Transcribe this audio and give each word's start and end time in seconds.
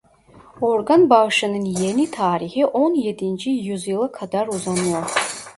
Organ 0.61 1.09
bağışının 1.09 1.65
yeni 1.65 2.11
tarihi 2.11 2.65
on 2.65 2.93
yedinci 2.93 3.49
yüzyıla 3.49 4.11
kadar 4.11 4.47
uzanıyor. 4.47 5.11